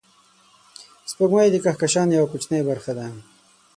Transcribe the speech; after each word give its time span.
سپوږمۍ 1.09 1.47
د 1.51 1.57
کهکشان 1.65 2.07
یوه 2.17 2.27
کوچنۍ 2.31 2.61
برخه 2.69 2.91
ده 2.97 3.07